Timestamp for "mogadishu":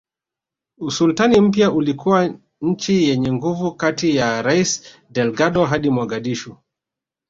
5.89-6.57